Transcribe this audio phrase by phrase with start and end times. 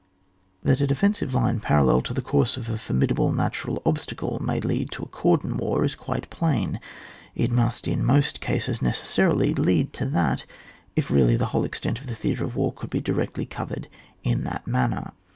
[0.63, 4.89] That a defensive line parallel to the course of a formidable natural obstacle may lead
[4.93, 6.79] to a cordon war is quite plain.
[7.35, 10.45] It must, in most cases, necessarily lead to that
[10.95, 13.87] if really the whole extent of the theatre of war could be directly covered
[14.23, 15.13] in that manner.